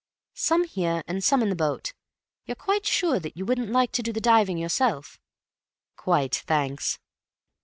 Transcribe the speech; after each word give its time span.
"Some 0.33 0.63
here, 0.63 1.03
and 1.07 1.23
some 1.23 1.43
in 1.43 1.49
the 1.49 1.55
boat. 1.55 1.93
You're 2.47 2.55
quite 2.55 2.87
sure 2.87 3.19
that 3.19 3.37
you 3.37 3.45
wouldn't 3.45 3.69
like 3.69 3.91
to 3.91 4.01
do 4.01 4.11
the 4.11 4.19
diving 4.19 4.57
yourself?" 4.57 5.19
"Quite, 5.95 6.33
thanks." 6.47 6.97